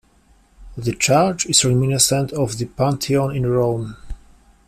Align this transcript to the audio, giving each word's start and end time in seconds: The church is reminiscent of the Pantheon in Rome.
The 0.75 0.93
church 0.93 1.45
is 1.45 1.63
reminiscent 1.63 2.31
of 2.31 2.57
the 2.57 2.65
Pantheon 2.65 3.35
in 3.35 3.45
Rome. 3.45 3.97